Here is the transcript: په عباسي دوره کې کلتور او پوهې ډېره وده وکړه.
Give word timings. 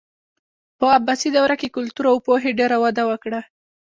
په 0.79 0.85
عباسي 0.97 1.29
دوره 1.37 1.55
کې 1.61 1.73
کلتور 1.75 2.05
او 2.11 2.17
پوهې 2.25 2.51
ډېره 2.59 2.77
وده 2.83 3.03
وکړه. 3.09 3.39